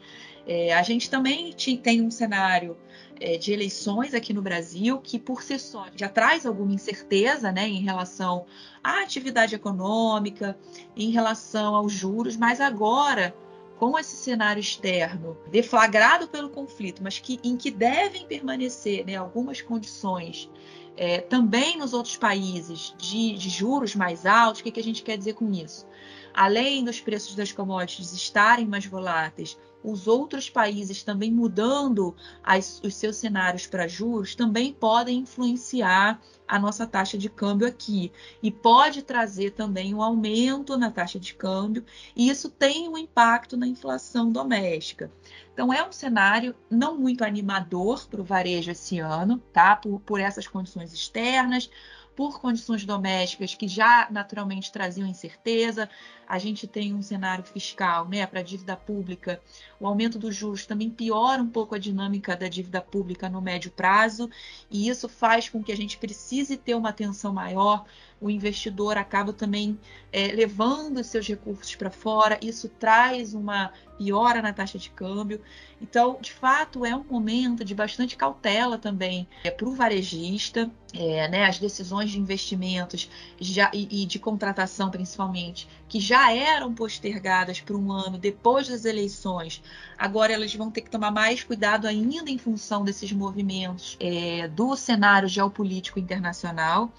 É, 0.52 0.72
a 0.72 0.82
gente 0.82 1.08
também 1.08 1.54
tem 1.80 2.02
um 2.02 2.10
cenário 2.10 2.76
é, 3.20 3.38
de 3.38 3.52
eleições 3.52 4.14
aqui 4.14 4.32
no 4.32 4.42
Brasil, 4.42 4.98
que 4.98 5.16
por 5.16 5.44
si 5.44 5.56
só 5.60 5.86
já 5.94 6.08
traz 6.08 6.44
alguma 6.44 6.74
incerteza 6.74 7.52
né, 7.52 7.68
em 7.68 7.82
relação 7.82 8.46
à 8.82 9.00
atividade 9.00 9.54
econômica, 9.54 10.58
em 10.96 11.12
relação 11.12 11.76
aos 11.76 11.92
juros, 11.92 12.36
mas 12.36 12.60
agora, 12.60 13.32
com 13.78 13.96
esse 13.96 14.16
cenário 14.16 14.58
externo 14.58 15.38
deflagrado 15.52 16.26
pelo 16.26 16.50
conflito, 16.50 17.00
mas 17.00 17.20
que, 17.20 17.38
em 17.44 17.56
que 17.56 17.70
devem 17.70 18.26
permanecer 18.26 19.06
né, 19.06 19.14
algumas 19.14 19.62
condições 19.62 20.50
é, 20.96 21.20
também 21.20 21.78
nos 21.78 21.92
outros 21.92 22.16
países 22.16 22.92
de, 22.98 23.34
de 23.34 23.48
juros 23.48 23.94
mais 23.94 24.26
altos, 24.26 24.60
o 24.60 24.64
que, 24.64 24.72
que 24.72 24.80
a 24.80 24.84
gente 24.84 25.04
quer 25.04 25.16
dizer 25.16 25.34
com 25.34 25.48
isso? 25.52 25.86
Além 26.32 26.84
dos 26.84 27.00
preços 27.00 27.34
das 27.34 27.52
commodities 27.52 28.12
estarem 28.12 28.66
mais 28.66 28.86
voláteis, 28.86 29.58
os 29.82 30.06
outros 30.06 30.50
países 30.50 31.02
também 31.02 31.32
mudando 31.32 32.14
as, 32.42 32.80
os 32.84 32.94
seus 32.94 33.16
cenários 33.16 33.66
para 33.66 33.88
juros 33.88 34.34
também 34.34 34.72
podem 34.72 35.20
influenciar 35.20 36.20
a 36.46 36.58
nossa 36.58 36.86
taxa 36.86 37.16
de 37.16 37.30
câmbio 37.30 37.66
aqui 37.66 38.12
e 38.42 38.50
pode 38.50 39.02
trazer 39.02 39.52
também 39.52 39.94
um 39.94 40.02
aumento 40.02 40.76
na 40.76 40.90
taxa 40.90 41.18
de 41.18 41.32
câmbio 41.34 41.84
e 42.14 42.28
isso 42.28 42.50
tem 42.50 42.88
um 42.88 42.98
impacto 42.98 43.56
na 43.56 43.66
inflação 43.66 44.30
doméstica. 44.30 45.10
Então 45.52 45.72
é 45.72 45.86
um 45.86 45.92
cenário 45.92 46.54
não 46.68 46.98
muito 46.98 47.24
animador 47.24 48.06
para 48.08 48.20
o 48.20 48.24
varejo 48.24 48.70
esse 48.70 48.98
ano, 48.98 49.38
tá? 49.52 49.76
Por, 49.76 50.00
por 50.00 50.20
essas 50.20 50.46
condições 50.46 50.92
externas, 50.92 51.70
por 52.14 52.40
condições 52.40 52.84
domésticas 52.84 53.54
que 53.54 53.68
já 53.68 54.08
naturalmente 54.10 54.72
traziam 54.72 55.08
incerteza. 55.08 55.88
A 56.28 56.38
gente 56.38 56.66
tem 56.66 56.94
um 56.94 57.02
cenário 57.02 57.44
fiscal 57.44 58.08
né, 58.08 58.26
para 58.26 58.40
a 58.40 58.42
dívida 58.42 58.76
pública. 58.76 59.40
O 59.78 59.86
aumento 59.86 60.18
dos 60.18 60.34
juros 60.34 60.66
também 60.66 60.90
piora 60.90 61.42
um 61.42 61.48
pouco 61.48 61.74
a 61.74 61.78
dinâmica 61.78 62.36
da 62.36 62.48
dívida 62.48 62.80
pública 62.80 63.28
no 63.28 63.40
médio 63.40 63.70
prazo, 63.70 64.30
e 64.70 64.88
isso 64.88 65.08
faz 65.08 65.48
com 65.48 65.62
que 65.62 65.72
a 65.72 65.76
gente 65.76 65.98
precise 65.98 66.56
ter 66.56 66.74
uma 66.74 66.90
atenção 66.90 67.32
maior. 67.32 67.84
O 68.20 68.28
investidor 68.28 68.98
acaba 68.98 69.32
também 69.32 69.78
é, 70.12 70.28
levando 70.28 71.02
seus 71.02 71.26
recursos 71.26 71.74
para 71.74 71.90
fora, 71.90 72.38
isso 72.42 72.68
traz 72.68 73.32
uma 73.32 73.72
piora 73.96 74.40
na 74.40 74.52
taxa 74.52 74.78
de 74.78 74.90
câmbio. 74.90 75.40
Então, 75.80 76.18
de 76.20 76.32
fato, 76.32 76.84
é 76.84 76.94
um 76.94 77.04
momento 77.04 77.64
de 77.64 77.74
bastante 77.74 78.16
cautela 78.16 78.78
também 78.78 79.28
é, 79.44 79.50
para 79.50 79.68
o 79.68 79.74
varejista. 79.74 80.70
É, 80.92 81.28
né, 81.28 81.44
as 81.44 81.60
decisões 81.60 82.10
de 82.10 82.18
investimentos 82.18 83.08
já, 83.40 83.70
e, 83.72 84.02
e, 84.02 84.06
de 84.06 84.18
contratação, 84.18 84.90
principalmente, 84.90 85.68
que 85.88 86.00
já 86.00 86.34
eram 86.34 86.74
postergadas 86.74 87.60
para 87.60 87.76
um 87.76 87.92
ano 87.92 88.18
depois 88.18 88.66
das 88.66 88.84
eleições, 88.84 89.62
agora 89.96 90.32
elas 90.32 90.52
vão 90.52 90.68
ter 90.68 90.80
que 90.80 90.90
tomar 90.90 91.12
mais 91.12 91.44
cuidado 91.44 91.86
ainda 91.86 92.28
em 92.28 92.38
função 92.38 92.84
desses 92.84 93.12
movimentos 93.12 93.96
é, 94.00 94.48
do 94.48 94.74
cenário 94.74 95.28
geopolítico 95.28 96.00
internacional. 96.00 96.92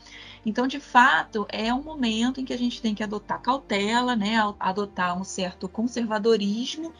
Então, 0.46 0.68
de 0.68 0.80
fato, 0.80 1.46
é 1.50 1.74
um 1.74 1.84
momento 1.84 2.42
em 2.42 2.46
que 2.46 2.54
a 2.54 2.58
gente 2.58 2.82
tem 2.82 2.96
que 2.96 3.04
adotar 3.04 3.42
cautela, 3.42 4.16
né, 4.16 4.36
adotar 4.60 5.20
um 5.20 5.24
certo 5.24 5.70
conservadorismo 5.70 6.94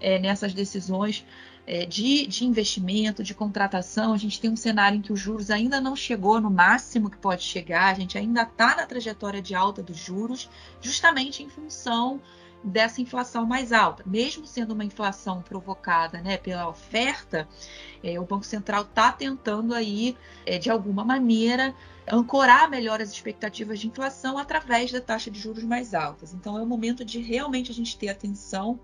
é, 0.00 0.18
nessas 0.18 0.52
decisões 0.52 1.24
é, 1.66 1.84
de, 1.86 2.26
de, 2.26 2.44
investimento, 2.44 3.22
de 3.22 3.34
contratação. 3.34 4.12
A 4.12 4.16
gente 4.16 4.40
tem 4.40 4.50
um 4.50 4.56
cenário 4.56 4.98
em 4.98 5.02
que 5.02 5.12
os 5.12 5.20
juros 5.20 5.50
ainda 5.50 5.80
não 5.80 5.94
chegou 5.94 6.40
no 6.40 6.50
máximo 6.50 7.10
que 7.10 7.18
pode 7.18 7.42
chegar, 7.42 7.92
a 7.92 7.94
gente 7.94 8.16
ainda 8.16 8.42
está 8.42 8.74
na 8.74 8.86
trajetória 8.86 9.40
de 9.40 9.54
alta 9.54 9.82
dos 9.82 9.98
juros, 9.98 10.48
justamente 10.80 11.42
em 11.42 11.48
função 11.48 12.20
dessa 12.62 13.00
inflação 13.00 13.46
mais 13.46 13.72
alta. 13.72 14.02
Mesmo 14.06 14.46
sendo 14.46 14.72
uma 14.72 14.84
inflação 14.84 15.42
provocada 15.42 16.20
né, 16.20 16.36
pela 16.36 16.68
oferta, 16.68 17.48
é, 18.02 18.18
o 18.18 18.24
Banco 18.24 18.44
Central 18.44 18.82
está 18.82 19.12
tentando 19.12 19.74
aí, 19.74 20.16
é, 20.44 20.58
de 20.58 20.70
alguma 20.70 21.04
maneira, 21.04 21.74
ancorar 22.10 22.68
melhor 22.68 23.00
as 23.00 23.10
expectativas 23.10 23.78
de 23.78 23.86
inflação 23.86 24.38
através 24.38 24.90
da 24.90 25.00
taxa 25.00 25.30
de 25.30 25.38
juros 25.38 25.62
mais 25.64 25.94
altas. 25.94 26.34
Então 26.34 26.58
é 26.58 26.62
o 26.62 26.66
momento 26.66 27.04
de 27.04 27.20
realmente 27.20 27.70
a 27.70 27.74
gente 27.74 27.96
ter 27.96 28.08
atenção, 28.08 28.78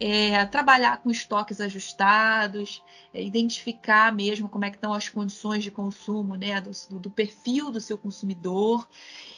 é, 0.00 0.44
trabalhar 0.46 0.98
com 0.98 1.10
estoques 1.10 1.60
ajustados, 1.60 2.82
é, 3.12 3.22
identificar 3.22 4.14
mesmo 4.14 4.48
como 4.48 4.64
é 4.64 4.70
que 4.70 4.76
estão 4.76 4.92
as 4.92 5.08
condições 5.08 5.64
de 5.64 5.70
consumo, 5.70 6.36
né, 6.36 6.60
do, 6.60 6.70
do 6.98 7.10
perfil 7.10 7.70
do 7.70 7.80
seu 7.80 7.98
consumidor 7.98 8.88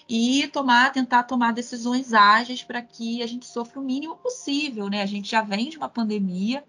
e 0.08 0.48
tomar, 0.48 0.92
tentar 0.92 1.22
tomar 1.22 1.52
decisões 1.52 2.12
ágeis 2.12 2.62
para 2.62 2.82
que 2.82 3.22
a 3.22 3.26
gente 3.26 3.46
sofra 3.46 3.80
o 3.80 3.84
mínimo 3.84 4.16
possível, 4.16 4.88
né? 4.88 5.02
A 5.02 5.06
gente 5.06 5.30
já 5.30 5.40
vem 5.40 5.70
de 5.70 5.76
uma 5.76 5.88
pandemia, 5.88 6.64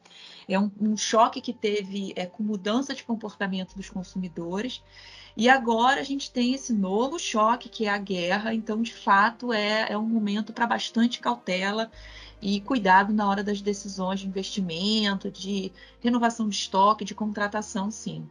é 0.48 0.60
um, 0.60 0.71
um 0.79 0.95
choque 0.95 1.41
que 1.41 1.51
teve 1.51 2.13
é, 2.15 2.25
com 2.25 2.43
mudança 2.43 2.93
de 2.93 3.03
comportamento 3.03 3.75
dos 3.75 3.89
consumidores. 3.89 4.83
E 5.36 5.50
agora 5.50 6.02
a 6.02 6.04
gente 6.04 6.30
tem 6.30 6.54
esse 6.54 6.74
novo 6.74 7.18
choque 7.18 7.70
que 7.70 7.86
é 7.86 7.90
a 7.90 7.98
guerra, 7.98 8.54
então 8.54 8.82
de 8.82 8.94
fato 8.94 9.54
é, 9.54 9.92
é 9.92 9.98
um 9.98 10.06
momento 10.06 10.52
para 10.52 10.68
bastante 10.68 11.20
cautela 11.20 11.90
e 12.42 12.60
cuidado 12.62 13.14
na 13.14 13.30
hora 13.30 13.44
das 13.44 13.62
decisões 13.62 14.20
de 14.20 14.28
investimento, 14.28 15.30
de 15.30 15.72
renovação 16.02 16.50
de 16.50 16.56
estoque, 16.56 17.06
de 17.06 17.16
contratação, 17.16 17.90
sim. 17.92 18.28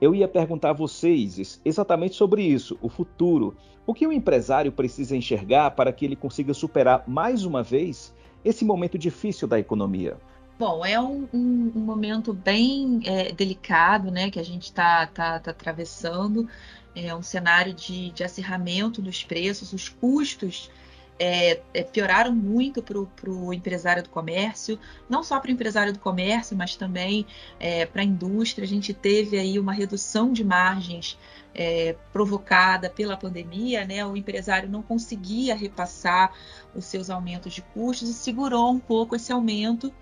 Eu 0.00 0.14
ia 0.14 0.26
perguntar 0.26 0.70
a 0.70 0.74
vocês 0.74 1.60
exatamente 1.64 2.16
sobre 2.16 2.42
isso, 2.42 2.76
o 2.82 2.88
futuro. 2.88 3.56
O 3.86 3.94
que 3.94 4.06
o 4.06 4.12
empresário 4.12 4.72
precisa 4.72 5.16
enxergar 5.16 5.70
para 5.70 5.92
que 5.92 6.04
ele 6.04 6.16
consiga 6.16 6.52
superar 6.52 7.04
mais 7.06 7.44
uma 7.44 7.62
vez 7.62 8.12
esse 8.44 8.64
momento 8.64 8.98
difícil 8.98 9.46
da 9.46 9.60
economia? 9.60 10.18
Bom, 10.58 10.84
é 10.84 11.00
um, 11.00 11.28
um, 11.32 11.72
um 11.74 11.80
momento 11.80 12.32
bem 12.32 13.00
é, 13.04 13.32
delicado, 13.32 14.10
né, 14.10 14.30
que 14.30 14.38
a 14.38 14.44
gente 14.44 14.64
está 14.64 15.06
tá, 15.06 15.38
tá 15.38 15.50
atravessando. 15.50 16.48
É 16.94 17.14
um 17.14 17.22
cenário 17.22 17.72
de, 17.72 18.10
de 18.10 18.22
acirramento 18.22 19.00
dos 19.00 19.24
preços, 19.24 19.72
os 19.72 19.88
custos 19.88 20.70
é, 21.18 21.60
é, 21.72 21.82
pioraram 21.84 22.34
muito 22.34 22.82
para 22.82 23.30
o 23.30 23.54
empresário 23.54 24.02
do 24.02 24.08
comércio, 24.08 24.78
não 25.08 25.22
só 25.22 25.38
para 25.38 25.50
o 25.50 25.52
empresário 25.52 25.92
do 25.92 25.98
comércio, 25.98 26.56
mas 26.56 26.74
também 26.74 27.24
é, 27.60 27.86
para 27.86 28.02
a 28.02 28.04
indústria. 28.04 28.64
A 28.64 28.68
gente 28.68 28.92
teve 28.92 29.38
aí 29.38 29.58
uma 29.58 29.72
redução 29.72 30.32
de 30.32 30.42
margens 30.42 31.16
é, 31.54 31.94
provocada 32.12 32.90
pela 32.90 33.16
pandemia, 33.16 33.84
né? 33.84 34.04
O 34.04 34.16
empresário 34.16 34.68
não 34.68 34.82
conseguia 34.82 35.54
repassar 35.54 36.32
os 36.74 36.86
seus 36.86 37.08
aumentos 37.08 37.52
de 37.52 37.62
custos 37.62 38.08
e 38.08 38.14
segurou 38.14 38.72
um 38.72 38.80
pouco 38.80 39.14
esse 39.14 39.32
aumento 39.32 39.92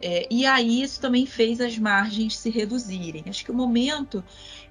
é, 0.00 0.26
e 0.30 0.44
aí 0.44 0.82
isso 0.82 1.00
também 1.00 1.24
fez 1.24 1.60
as 1.60 1.78
margens 1.78 2.36
se 2.36 2.50
reduzirem. 2.50 3.24
Acho 3.28 3.44
que 3.44 3.50
o 3.50 3.54
momento 3.54 4.22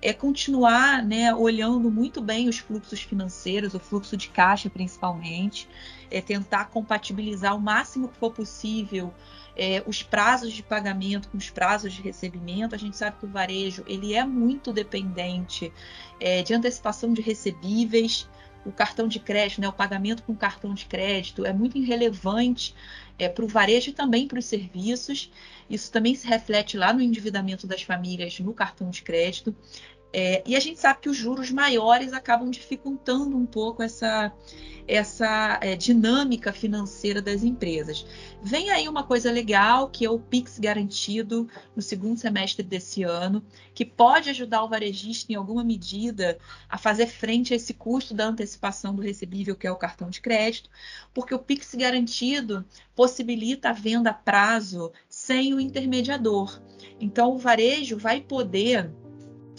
é 0.02 0.14
continuar 0.14 1.04
né, 1.04 1.34
olhando 1.34 1.90
muito 1.90 2.22
bem 2.22 2.48
os 2.48 2.60
fluxos 2.60 3.02
financeiros, 3.02 3.74
o 3.74 3.80
fluxo 3.80 4.16
de 4.16 4.30
caixa 4.30 4.70
principalmente, 4.70 5.68
é 6.12 6.22
tentar 6.22 6.66
compatibilizar 6.66 7.56
o 7.56 7.60
máximo 7.60 8.08
que 8.08 8.18
for 8.18 8.32
possível 8.32 9.14
é, 9.56 9.84
os 9.88 10.04
prazos 10.04 10.54
de 10.54 10.62
pagamento 10.62 11.30
com 11.30 11.38
os 11.38 11.50
prazos 11.50 11.94
de 11.94 12.02
recebimento. 12.02 12.76
A 12.76 12.78
gente 12.78 12.96
sabe 12.96 13.18
que 13.18 13.26
o 13.26 13.30
varejo 13.30 13.84
ele 13.88 14.14
é 14.14 14.24
muito 14.24 14.72
dependente 14.72 15.74
é, 16.20 16.44
de 16.44 16.54
antecipação 16.54 17.14
de 17.14 17.22
recebíveis 17.22 18.28
o 18.66 18.72
cartão 18.72 19.08
de 19.08 19.20
crédito, 19.20 19.62
né, 19.62 19.68
o 19.68 19.74
pagamento 19.74 20.24
com 20.24 20.36
cartão 20.36 20.74
de 20.74 20.86
crédito 20.86 21.46
é 21.46 21.54
muito 21.54 21.78
irrelevante 21.78 22.74
é, 23.18 23.30
para 23.30 23.46
o 23.46 23.48
varejo 23.48 23.90
e 23.92 23.94
também 23.94 24.28
para 24.28 24.40
os 24.40 24.46
serviços. 24.46 25.32
Isso 25.70 25.92
também 25.92 26.16
se 26.16 26.28
reflete 26.28 26.78
lá 26.78 26.92
no 26.92 27.02
endividamento 27.02 27.68
das 27.68 27.82
famílias 27.84 28.40
no 28.40 28.54
cartão 28.54 28.90
de 28.90 29.02
crédito. 29.02 29.56
É, 30.14 30.42
e 30.46 30.56
a 30.56 30.60
gente 30.60 30.80
sabe 30.80 31.02
que 31.02 31.10
os 31.10 31.18
juros 31.18 31.52
maiores 31.52 32.14
acabam 32.14 32.50
dificultando 32.50 33.36
um 33.36 33.46
pouco 33.46 33.84
essa, 33.84 34.32
essa 34.88 35.60
é, 35.62 35.76
dinâmica 35.76 36.54
financeira 36.54 37.22
das 37.22 37.44
empresas. 37.44 38.06
Vem 38.42 38.70
aí 38.70 38.88
uma 38.88 39.04
coisa 39.04 39.30
legal, 39.30 39.90
que 39.90 40.06
é 40.06 40.10
o 40.10 40.18
PIX 40.18 40.60
garantido 40.60 41.50
no 41.76 41.82
segundo 41.82 42.18
semestre 42.18 42.64
desse 42.64 43.04
ano, 43.04 43.44
que 43.74 43.84
pode 43.84 44.30
ajudar 44.30 44.64
o 44.64 44.70
varejista 44.70 45.34
em 45.34 45.36
alguma 45.36 45.66
medida 45.66 46.38
a 46.70 46.78
fazer 46.78 47.08
frente 47.08 47.52
a 47.52 47.58
esse 47.58 47.74
custo 47.74 48.14
da 48.14 48.28
antecipação 48.28 48.96
do 48.96 49.02
recebível, 49.02 49.56
que 49.56 49.68
é 49.68 49.72
o 49.72 49.76
cartão 49.76 50.10
de 50.10 50.22
crédito, 50.22 50.70
porque 51.14 51.36
o 51.36 51.40
PIX 51.40 51.76
garantido 51.76 52.64
possibilita 52.96 53.70
a 53.70 53.74
venda 53.74 54.12
a 54.12 54.14
prazo 54.14 54.94
sem 55.10 55.54
o 55.54 55.60
intermediador. 55.60 56.62
Então, 57.02 57.34
o 57.34 57.38
varejo 57.38 57.98
vai 57.98 58.22
poder 58.22 58.90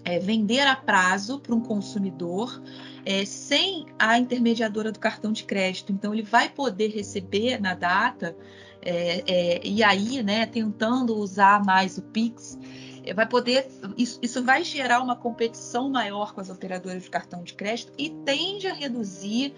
é, 0.07 0.21
vender 0.21 0.61
a 0.61 0.77
prazo 0.77 1.41
para 1.41 1.53
um 1.53 1.61
consumidor 1.61 2.63
é, 3.05 3.25
sem 3.25 3.87
a 3.99 4.17
intermediadora 4.17 4.93
do 4.93 5.01
cartão 5.01 5.33
de 5.33 5.43
crédito. 5.43 5.93
Então, 5.93 6.15
ele 6.15 6.23
vai 6.23 6.49
poder 6.49 6.89
receber 6.89 7.61
na 7.61 7.75
data 7.75 8.37
é, 8.81 9.25
é 9.27 9.61
e 9.67 9.83
aí, 9.83 10.23
né, 10.23 10.47
tentando 10.47 11.17
usar 11.17 11.65
mais 11.65 11.99
o 11.99 12.03
Pix, 12.03 12.57
é, 13.05 13.13
vai 13.13 13.27
poder. 13.27 13.67
Isso, 13.99 14.21
isso 14.23 14.45
vai 14.45 14.63
gerar 14.63 15.01
uma 15.01 15.17
competição 15.17 15.91
maior 15.91 16.33
com 16.33 16.41
as 16.41 16.51
operadoras 16.51 17.03
de 17.03 17.11
cartão 17.11 17.43
de 17.43 17.55
crédito 17.55 17.93
e 17.99 18.11
tende 18.11 18.69
a 18.69 18.75
reduzir 18.75 19.55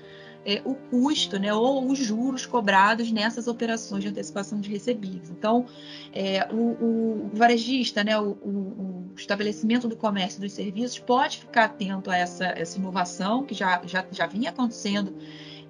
é, 0.48 0.62
o 0.64 0.74
custo 0.74 1.38
né, 1.38 1.52
ou 1.52 1.86
os 1.90 1.98
juros 1.98 2.46
cobrados 2.46 3.12
nessas 3.12 3.46
operações 3.46 4.02
de 4.02 4.08
antecipação 4.08 4.58
de 4.58 4.70
recebíveis. 4.70 5.28
Então, 5.28 5.66
é, 6.10 6.48
o, 6.50 7.26
o, 7.26 7.30
varejista, 7.34 8.02
né, 8.02 8.18
o, 8.18 8.30
o, 8.30 9.10
estabelecimento 9.14 9.86
do 9.86 9.94
comércio 9.94 10.38
e 10.38 10.40
dos 10.40 10.52
serviços 10.52 10.98
pode 10.98 11.40
ficar 11.40 11.64
atento 11.64 12.10
a 12.10 12.16
essa, 12.16 12.46
essa 12.46 12.78
inovação 12.78 13.44
que 13.44 13.52
já, 13.52 13.82
já, 13.84 14.06
já 14.10 14.26
vinha 14.26 14.48
acontecendo 14.48 15.14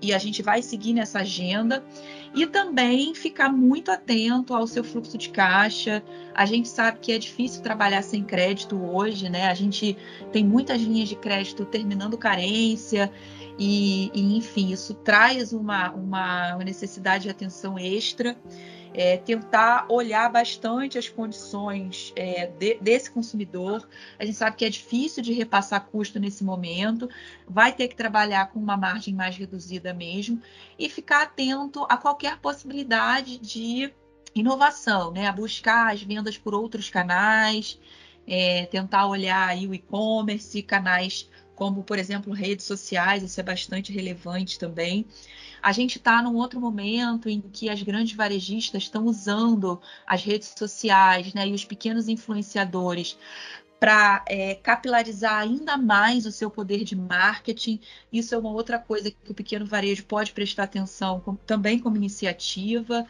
e 0.01 0.13
a 0.13 0.19
gente 0.19 0.43
vai 0.43 0.63
seguir 0.63 0.93
nessa 0.93 1.21
agenda 1.21 1.85
e 2.35 2.47
também 2.47 3.15
ficar 3.15 3.49
muito 3.49 3.91
atento 3.91 4.55
ao 4.55 4.67
seu 4.67 4.85
fluxo 4.85 5.19
de 5.19 5.31
caixa. 5.31 6.03
A 6.35 6.47
gente 6.47 6.69
sabe 6.69 6.99
que 7.01 7.13
é 7.13 7.19
difícil 7.19 7.63
trabalhar 7.63 8.03
sem 8.03 8.23
crédito 8.23 8.77
hoje, 8.77 9.29
né? 9.29 9.49
A 9.49 9.55
gente 9.55 9.97
tem 10.33 10.45
muitas 10.45 10.81
linhas 10.81 11.09
de 11.09 11.17
crédito 11.17 11.65
terminando 11.65 12.17
carência 12.17 13.11
e, 13.59 14.11
e 14.15 14.37
enfim, 14.37 14.73
isso 14.73 14.95
traz 14.95 15.53
uma, 15.53 15.91
uma 15.91 16.57
necessidade 16.59 17.25
de 17.25 17.31
atenção 17.31 17.79
extra 17.79 18.37
é, 18.95 19.17
tentar 19.17 19.87
olhar 19.89 20.31
bastante 20.31 20.99
as 20.99 21.09
condições 21.09 22.13
é, 22.17 22.47
de, 22.47 22.75
desse 22.81 23.11
consumidor. 23.11 23.89
A 24.19 24.25
gente 24.25 24.37
sabe 24.37 24.57
que 24.57 24.65
é 24.65 24.71
difícil 24.71 25.23
de 25.23 25.33
repassar 25.33 25.87
custo 25.87 26.19
nesse 26.19 26.45
momento, 26.45 27.09
vai 27.47 27.73
ter 27.73 27.89
que 27.89 27.97
trabalhar 27.97 28.51
com 28.51 28.59
uma 28.59 28.77
margem 28.77 29.15
mais 29.15 29.37
reduzida 29.37 29.93
mesmo 29.93 30.41
e 30.79 30.89
ficar 30.89 31.23
atento 31.23 31.85
a 31.89 31.97
qualquer 31.97 32.39
possibilidade 32.39 33.39
de 33.39 33.93
inovação, 34.35 35.11
né? 35.11 35.27
A 35.27 35.33
buscar 35.33 35.93
as 35.93 36.03
vendas 36.03 36.39
por 36.39 36.55
outros 36.55 36.89
canais, 36.91 37.79
é, 38.27 38.67
tentar 38.67 39.07
olhar 39.07 39.49
aí 39.49 39.67
o 39.67 39.75
e-commerce, 39.75 40.63
canais 40.63 41.29
como, 41.59 41.83
por 41.83 41.99
exemplo, 41.99 42.33
redes 42.33 42.65
sociais, 42.65 43.25
isso 43.25 43.41
é 43.41 43.43
bastante 43.43 43.93
relevante 43.93 44.61
também. 44.61 45.05
A 45.61 45.73
gente 45.73 45.99
está 45.99 46.23
num 46.23 46.37
outro 46.37 46.61
momento 46.61 47.29
em 47.29 47.41
que 47.41 47.69
as 47.69 47.83
grandes 47.83 48.17
varejistas 48.17 48.85
estão 48.85 49.07
usando 49.07 49.81
as 50.07 50.23
redes 50.23 50.55
sociais 50.57 51.35
né, 51.35 51.49
e 51.49 51.53
os 51.53 51.65
pequenos 51.65 52.07
influenciadores 52.07 53.19
para 53.81 54.25
é, 54.29 54.55
capilarizar 54.55 55.41
ainda 55.41 55.77
mais 55.77 56.27
o 56.27 56.31
seu 56.31 56.49
poder 56.49 56.85
de 56.85 56.95
marketing. 56.95 57.81
Isso 58.13 58.37
é 58.37 58.39
uma 58.39 58.51
outra 58.51 58.79
coisa 58.79 59.11
que 59.11 59.33
o 59.33 59.35
pequeno 59.35 59.67
varejo 59.67 60.05
pode 60.05 60.31
prestar 60.31 60.63
atenção 60.63 61.19
com, 61.19 61.35
também 61.35 61.81
como 61.81 61.97
iniciativa. 61.97 63.05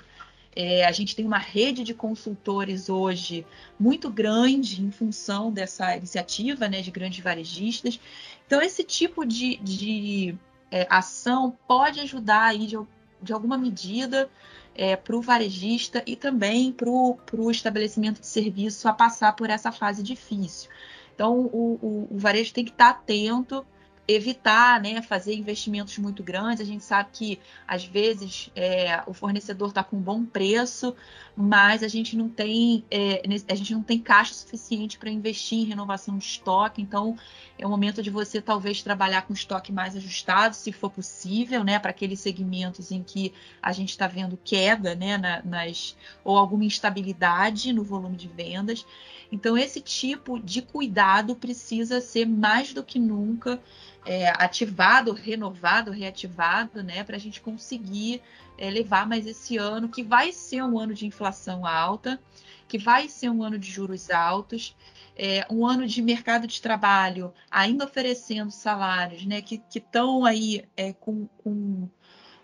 É, 0.60 0.84
a 0.84 0.90
gente 0.90 1.14
tem 1.14 1.24
uma 1.24 1.38
rede 1.38 1.84
de 1.84 1.94
consultores 1.94 2.88
hoje 2.88 3.46
muito 3.78 4.10
grande 4.10 4.82
em 4.82 4.90
função 4.90 5.52
dessa 5.52 5.96
iniciativa 5.96 6.68
né, 6.68 6.80
de 6.80 6.90
grandes 6.90 7.22
varejistas. 7.22 8.00
Então, 8.44 8.60
esse 8.60 8.82
tipo 8.82 9.24
de, 9.24 9.56
de 9.58 10.34
é, 10.68 10.84
ação 10.90 11.56
pode 11.68 12.00
ajudar 12.00 12.46
aí 12.46 12.66
de, 12.66 12.76
de 13.22 13.32
alguma 13.32 13.56
medida 13.56 14.28
é, 14.74 14.96
para 14.96 15.14
o 15.14 15.22
varejista 15.22 16.02
e 16.04 16.16
também 16.16 16.72
para 16.72 16.90
o 16.90 17.50
estabelecimento 17.52 18.18
de 18.20 18.26
serviço 18.26 18.88
a 18.88 18.92
passar 18.92 19.36
por 19.36 19.48
essa 19.50 19.70
fase 19.70 20.02
difícil. 20.02 20.68
Então, 21.14 21.38
o, 21.38 21.78
o, 21.80 22.08
o 22.10 22.18
varejo 22.18 22.52
tem 22.52 22.64
que 22.64 22.72
estar 22.72 22.88
atento 22.90 23.64
evitar 24.08 24.80
né, 24.80 25.02
fazer 25.02 25.34
investimentos 25.34 25.98
muito 25.98 26.22
grandes. 26.22 26.62
A 26.62 26.64
gente 26.64 26.82
sabe 26.82 27.10
que 27.12 27.38
às 27.66 27.84
vezes 27.84 28.50
é, 28.56 29.02
o 29.06 29.12
fornecedor 29.12 29.68
está 29.68 29.84
com 29.84 29.98
um 29.98 30.00
bom 30.00 30.24
preço, 30.24 30.96
mas 31.36 31.82
a 31.82 31.88
gente 31.88 32.16
não 32.16 32.26
tem 32.26 32.82
é, 32.90 33.22
a 33.46 33.54
gente 33.54 33.74
não 33.74 33.82
tem 33.82 33.98
caixa 33.98 34.32
suficiente 34.32 34.98
para 34.98 35.10
investir 35.10 35.58
em 35.58 35.64
renovação 35.64 36.16
de 36.16 36.24
estoque. 36.24 36.80
Então 36.80 37.18
é 37.58 37.66
o 37.66 37.70
momento 37.70 38.02
de 38.02 38.08
você 38.08 38.40
talvez 38.40 38.82
trabalhar 38.82 39.22
com 39.22 39.34
estoque 39.34 39.70
mais 39.70 39.94
ajustado, 39.94 40.56
se 40.56 40.72
for 40.72 40.90
possível, 40.90 41.62
né, 41.62 41.78
para 41.78 41.90
aqueles 41.90 42.18
segmentos 42.20 42.90
em 42.90 43.02
que 43.02 43.34
a 43.60 43.72
gente 43.72 43.90
está 43.90 44.06
vendo 44.06 44.38
queda, 44.42 44.94
né, 44.94 45.18
na, 45.18 45.42
nas 45.42 45.94
ou 46.24 46.38
alguma 46.38 46.64
instabilidade 46.64 47.74
no 47.74 47.84
volume 47.84 48.16
de 48.16 48.28
vendas. 48.28 48.86
Então 49.30 49.56
esse 49.56 49.80
tipo 49.80 50.38
de 50.40 50.62
cuidado 50.62 51.36
precisa 51.36 52.00
ser 52.00 52.26
mais 52.26 52.72
do 52.72 52.82
que 52.82 52.98
nunca 52.98 53.60
é, 54.04 54.30
ativado, 54.42 55.12
renovado, 55.12 55.90
reativado, 55.90 56.82
né, 56.82 57.04
para 57.04 57.16
a 57.16 57.20
gente 57.20 57.40
conseguir 57.40 58.22
é, 58.56 58.70
levar 58.70 59.06
mais 59.06 59.26
esse 59.26 59.56
ano, 59.56 59.88
que 59.88 60.02
vai 60.02 60.32
ser 60.32 60.62
um 60.62 60.78
ano 60.78 60.94
de 60.94 61.06
inflação 61.06 61.66
alta, 61.66 62.18
que 62.66 62.78
vai 62.78 63.08
ser 63.08 63.30
um 63.30 63.42
ano 63.42 63.58
de 63.58 63.70
juros 63.70 64.10
altos, 64.10 64.74
é, 65.16 65.46
um 65.50 65.66
ano 65.66 65.86
de 65.86 66.00
mercado 66.00 66.46
de 66.46 66.60
trabalho 66.62 67.34
ainda 67.50 67.84
oferecendo 67.84 68.50
salários 68.50 69.26
né, 69.26 69.42
que 69.42 69.60
estão 69.74 70.24
aí 70.24 70.64
é, 70.76 70.92
com, 70.92 71.26
com, 71.38 71.88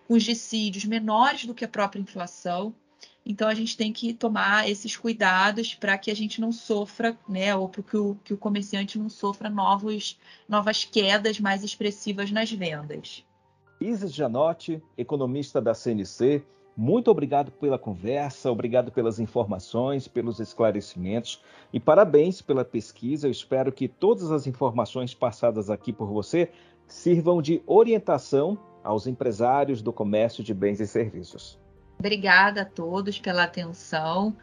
com 0.06 0.14
os 0.14 0.22
dissídios 0.22 0.84
menores 0.84 1.46
do 1.46 1.54
que 1.54 1.64
a 1.64 1.68
própria 1.68 2.00
inflação. 2.00 2.74
Então 3.26 3.48
a 3.48 3.54
gente 3.54 3.76
tem 3.76 3.92
que 3.92 4.12
tomar 4.12 4.68
esses 4.68 4.96
cuidados 4.96 5.74
para 5.74 5.96
que 5.96 6.10
a 6.10 6.16
gente 6.16 6.40
não 6.40 6.52
sofra, 6.52 7.16
né, 7.28 7.54
ou 7.56 7.68
para 7.68 7.82
que 7.82 7.96
o, 7.96 8.16
que 8.22 8.34
o 8.34 8.36
comerciante 8.36 8.98
não 8.98 9.08
sofra 9.08 9.48
novos, 9.48 10.18
novas 10.48 10.84
quedas 10.84 11.40
mais 11.40 11.64
expressivas 11.64 12.30
nas 12.30 12.52
vendas. 12.52 13.24
Isis 13.80 14.12
Janotti, 14.12 14.82
economista 14.96 15.60
da 15.60 15.74
CNC, 15.74 16.44
muito 16.76 17.10
obrigado 17.10 17.52
pela 17.52 17.78
conversa, 17.78 18.50
obrigado 18.50 18.90
pelas 18.90 19.20
informações, 19.20 20.08
pelos 20.08 20.40
esclarecimentos 20.40 21.40
e 21.72 21.78
parabéns 21.78 22.42
pela 22.42 22.64
pesquisa. 22.64 23.28
Eu 23.28 23.30
espero 23.30 23.72
que 23.72 23.86
todas 23.86 24.32
as 24.32 24.46
informações 24.46 25.14
passadas 25.14 25.70
aqui 25.70 25.92
por 25.92 26.08
você 26.08 26.50
sirvam 26.86 27.40
de 27.40 27.62
orientação 27.66 28.58
aos 28.82 29.06
empresários 29.06 29.80
do 29.80 29.92
comércio 29.92 30.42
de 30.42 30.52
bens 30.52 30.80
e 30.80 30.86
serviços. 30.86 31.58
Obrigada 32.04 32.60
a 32.60 32.64
todos 32.66 33.18
pela 33.18 33.44
atenção. 33.44 34.36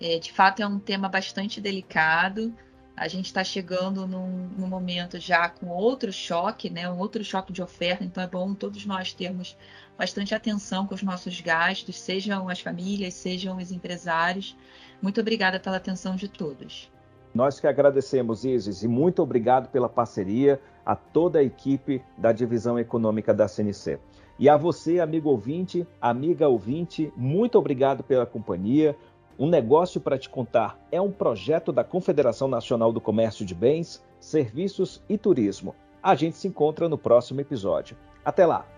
É, 0.00 0.18
de 0.18 0.32
fato, 0.32 0.60
é 0.60 0.66
um 0.66 0.80
tema 0.80 1.08
bastante 1.08 1.60
delicado. 1.60 2.52
A 2.96 3.06
gente 3.06 3.26
está 3.26 3.44
chegando 3.44 4.08
num, 4.08 4.48
num, 4.58 4.66
momento 4.66 5.16
já 5.20 5.48
com 5.48 5.68
outro 5.68 6.12
choque, 6.12 6.68
né? 6.68 6.90
um 6.90 6.98
outro 6.98 7.22
choque 7.22 7.52
de 7.52 7.62
oferta, 7.62 8.02
então 8.02 8.20
é 8.20 8.26
bom 8.26 8.52
todos 8.54 8.84
nós 8.84 9.12
termos 9.12 9.56
bastante 9.96 10.34
atenção 10.34 10.84
com 10.84 10.96
os 10.96 11.02
nossos 11.04 11.40
gastos, 11.40 11.96
sejam 11.96 12.48
as 12.48 12.58
famílias, 12.58 13.14
sejam 13.14 13.56
os 13.58 13.70
empresários. 13.70 14.56
Muito 15.00 15.20
obrigada 15.20 15.60
pela 15.60 15.76
atenção 15.76 16.16
de 16.16 16.26
todos. 16.26 16.90
Nós 17.32 17.60
que 17.60 17.68
agradecemos, 17.68 18.44
Isis, 18.44 18.82
e 18.82 18.88
muito 18.88 19.22
obrigado 19.22 19.68
pela 19.68 19.88
parceria 19.88 20.60
a 20.84 20.96
toda 20.96 21.38
a 21.38 21.42
equipe 21.44 22.02
da 22.18 22.32
Divisão 22.32 22.76
Econômica 22.76 23.32
da 23.32 23.46
CNC. 23.46 24.00
E 24.38 24.48
a 24.48 24.56
você, 24.56 25.00
amigo 25.00 25.30
ouvinte, 25.30 25.86
amiga 26.00 26.46
ouvinte, 26.46 27.12
muito 27.16 27.58
obrigado 27.58 28.04
pela 28.04 28.26
companhia. 28.26 28.96
Um 29.38 29.48
negócio 29.48 30.00
para 30.00 30.18
te 30.18 30.28
contar 30.28 30.78
é 30.92 31.00
um 31.00 31.10
projeto 31.10 31.72
da 31.72 31.82
Confederação 31.82 32.46
Nacional 32.46 32.92
do 32.92 33.00
Comércio 33.00 33.46
de 33.46 33.54
Bens, 33.54 34.04
Serviços 34.20 35.02
e 35.08 35.16
Turismo. 35.16 35.74
A 36.02 36.14
gente 36.14 36.36
se 36.36 36.48
encontra 36.48 36.88
no 36.88 36.98
próximo 36.98 37.40
episódio. 37.40 37.96
Até 38.24 38.44
lá! 38.44 38.75